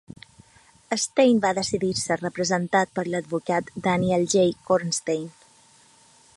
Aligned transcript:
Steyn 1.01 1.41
va 1.43 1.51
decidir 1.57 1.91
ser 2.03 2.17
representat 2.21 2.95
per 2.97 3.05
l'advocat 3.11 3.71
Daniel 3.89 4.27
J. 4.35 4.47
Kornstein. 4.71 5.33